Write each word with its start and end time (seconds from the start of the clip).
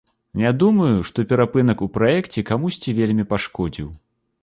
Не 0.43 0.51
думаю, 0.61 1.03
што 1.09 1.25
перапынак 1.33 1.85
у 1.89 1.91
праекце 1.99 2.47
камусьці 2.51 2.99
вельмі 3.01 3.31
пашкодзіў. 3.37 3.97